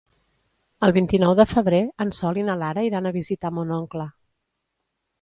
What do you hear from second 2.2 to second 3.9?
Sol i na Lara iran a visitar mon